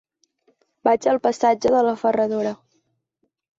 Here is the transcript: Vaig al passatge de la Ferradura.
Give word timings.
Vaig 0.89 1.05
al 1.11 1.19
passatge 1.27 1.73
de 1.77 1.83
la 1.91 1.95
Ferradura. 2.07 2.57